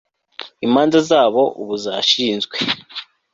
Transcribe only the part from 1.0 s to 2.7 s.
zabo ubu zashinzwe